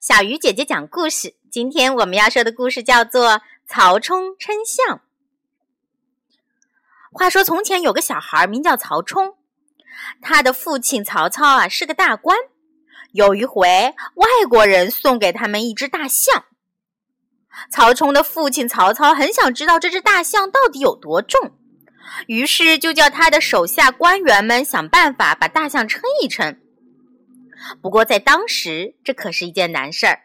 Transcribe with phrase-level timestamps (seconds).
[0.00, 1.34] 小鱼姐姐讲故事。
[1.50, 3.28] 今天我们要说的故事叫做
[3.66, 4.96] 《曹冲称象》。
[7.12, 9.36] 话说从前有个小孩名叫曹冲，
[10.20, 12.36] 他的父亲曹操啊是个大官。
[13.12, 16.44] 有一回，外国人送给他们一只大象。
[17.70, 21.52] 曹冲的父亲曹操很想知道这只大象到底有多重，
[22.26, 26.60] 于是就叫他的手下官员们想办法把大象称一称。
[27.80, 30.20] 不过在当时，这可是一件难事儿。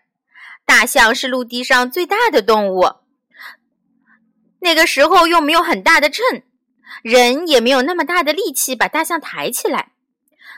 [0.65, 2.85] 大象是陆地上最大的动物，
[4.59, 6.43] 那个时候又没有很大的秤，
[7.01, 9.93] 人也没有那么大的力气把大象抬起来。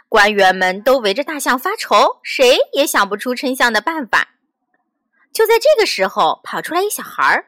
[0.10, 4.30] 官员们都围着大象发愁，谁也想不出称象的办法。
[5.32, 7.46] 就在这个时候，跑出来一小孩儿，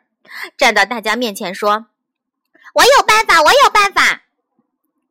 [0.58, 1.88] 站到大家面前说
[2.76, 4.22] ：“我有办法，我有办法。”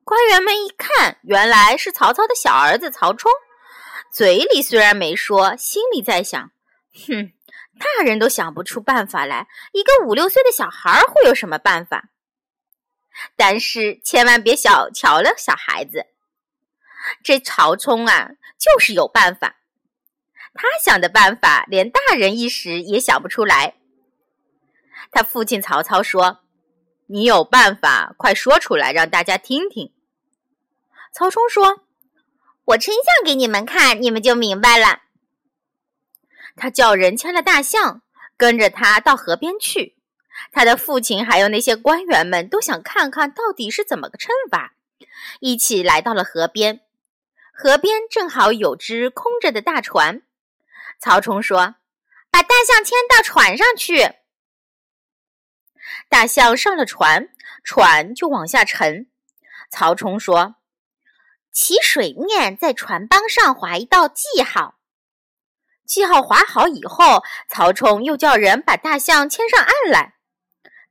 [0.04, 3.30] 官员们一看，原来是曹操的小儿子曹冲。
[4.12, 6.50] 嘴里虽然没说，心里在想
[7.08, 7.32] ：“哼，
[7.80, 12.10] 大人都想不出办法来，一个五六岁的小孩会有什么办法？”
[13.36, 16.04] 但是千万别小瞧了小孩子，
[17.24, 19.56] 这曹冲啊，就是有办法。
[20.52, 23.76] 他想的办法，连大人一时也想不出来。
[25.10, 26.40] 他父亲曹操说
[27.08, 29.90] ：“你有办法，快说出来，让大家听听。”
[31.14, 31.84] 曹冲说。
[32.72, 35.02] 我称象给你们看，你们就明白了。
[36.56, 38.02] 他叫人牵了大象，
[38.36, 39.96] 跟着他到河边去。
[40.52, 44.74] 他的父亲还有那些官员们都想看看到底是怎么个称法，
[45.40, 46.80] 一起来到了河边。
[47.52, 50.22] 河边正好有只空着的大船。
[50.98, 51.76] 曹冲说
[52.30, 54.12] ：“把大象牵到船上去。”
[56.08, 57.28] 大象上了船，
[57.64, 59.08] 船就往下沉。
[59.70, 60.56] 曹冲说。
[61.52, 64.78] 起水面，在船帮上划一道记号。
[65.84, 70.14] 记号划好以后，曹冲又叫人把大象牵上岸来。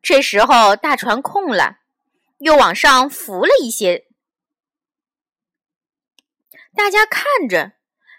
[0.04, 1.78] 这时候大船空了，
[2.38, 4.06] 又往上浮了一些。
[6.76, 7.74] 大家看着，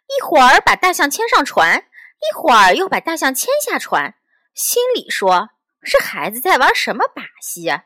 [0.09, 1.87] 一会儿把大象牵上船，
[2.19, 4.17] 一会儿又把大象牵下船，
[4.55, 5.51] 心里说
[5.87, 7.85] ：“这孩子在玩什么把戏呀？”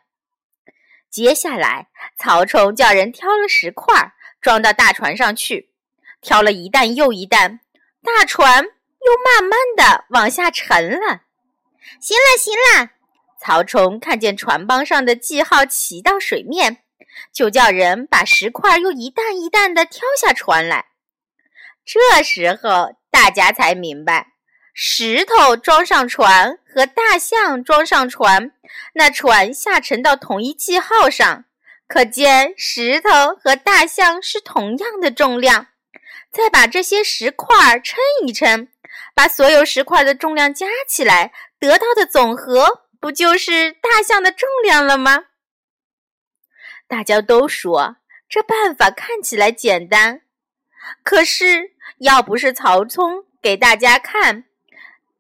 [1.11, 4.15] 接下来，曹冲叫人挑了石块。
[4.41, 5.71] 装到大船上去，
[6.21, 7.61] 挑了一担又一担，
[8.03, 11.23] 大船又慢慢的往下沉了。
[12.01, 12.91] 行了，行了，
[13.41, 16.83] 曹冲看见船帮上的记号齐到水面，
[17.33, 20.87] 就叫人把石块又一担一担的挑下船来。
[21.85, 24.35] 这时候大家才明白，
[24.75, 28.53] 石头装上船和大象装上船，
[28.95, 31.46] 那船下沉到同一记号上。
[31.89, 33.09] 可见石头
[33.41, 35.69] 和大象是同样的重量，
[36.33, 38.69] 再把这些石块称一称，
[39.15, 45.27] 把所有石块的重量加起来，得到的总和不就是大象的重量了吗？
[46.89, 47.97] 大家都说
[48.29, 50.23] 这办法看起来简单，
[51.05, 54.45] 可是要不是曹冲给大家看，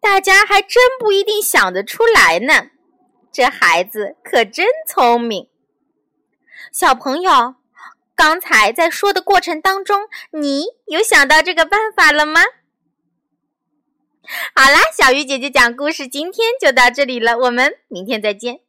[0.00, 2.70] 大家还真不一定想得出来呢。
[3.32, 5.48] 这孩子可真聪明。
[6.72, 7.56] 小朋友，
[8.14, 12.42] 刚才在说的过程当中，你有想到这个办法了吗？
[14.54, 18.65] 好啦，小鱼姐姐讲故事，今天就到这里了，我们明天再见。